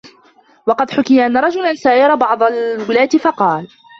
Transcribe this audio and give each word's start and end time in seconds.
وَقَدْ 0.67 0.91
حُكِيَ 0.91 1.25
أَنَّ 1.25 1.37
رَجُلًا 1.37 1.73
سَايَرَ 1.75 2.15
بَعْضَ 2.15 2.43
الْوُلَاةِ 2.43 3.09
فَقَالَ 3.23 3.67